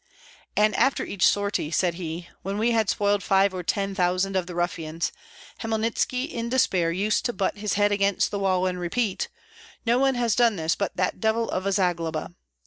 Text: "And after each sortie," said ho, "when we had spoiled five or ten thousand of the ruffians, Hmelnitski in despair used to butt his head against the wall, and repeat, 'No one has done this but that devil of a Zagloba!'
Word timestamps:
"And 0.57 0.75
after 0.77 1.05
each 1.05 1.27
sortie," 1.27 1.69
said 1.69 1.99
ho, 1.99 2.21
"when 2.41 2.57
we 2.57 2.71
had 2.71 2.89
spoiled 2.89 3.21
five 3.21 3.53
or 3.53 3.61
ten 3.61 3.93
thousand 3.93 4.35
of 4.35 4.47
the 4.47 4.55
ruffians, 4.55 5.11
Hmelnitski 5.59 6.25
in 6.27 6.49
despair 6.49 6.91
used 6.91 7.23
to 7.25 7.33
butt 7.33 7.57
his 7.59 7.73
head 7.73 7.91
against 7.91 8.31
the 8.31 8.39
wall, 8.39 8.65
and 8.65 8.79
repeat, 8.79 9.27
'No 9.85 9.99
one 9.99 10.15
has 10.15 10.35
done 10.35 10.55
this 10.55 10.73
but 10.73 10.97
that 10.97 11.19
devil 11.19 11.51
of 11.51 11.67
a 11.67 11.71
Zagloba!' 11.71 12.33